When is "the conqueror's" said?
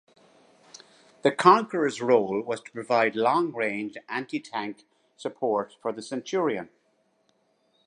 1.21-2.01